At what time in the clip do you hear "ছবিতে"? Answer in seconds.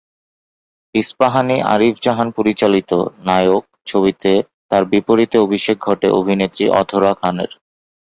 3.87-4.31